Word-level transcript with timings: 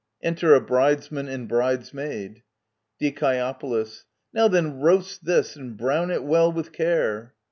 Enter 0.23 0.55
a 0.55 0.61
Bridesman 0.61 1.27
and 1.27 1.47
Bridesmaid. 1.47 2.41
Die. 2.99 3.53
Now 4.33 4.47
then, 4.47 4.79
roast 4.79 5.25
this, 5.25 5.55
and 5.55 5.77
brown 5.77 6.09
it 6.09 6.23
well 6.23 6.51
with 6.51 6.71
care 6.73 7.35